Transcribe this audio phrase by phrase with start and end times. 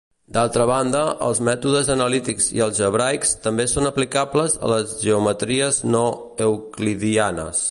[0.35, 6.05] D'altra banda, els mètodes analítics i algebraics també són aplicables a les geometries no
[6.51, 7.59] euclidianes.